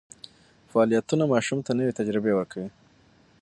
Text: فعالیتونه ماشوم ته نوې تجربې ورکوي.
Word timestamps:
فعالیتونه 0.71 1.23
ماشوم 1.33 1.59
ته 1.65 1.71
نوې 1.79 1.91
تجربې 1.99 2.33
ورکوي. 2.35 2.69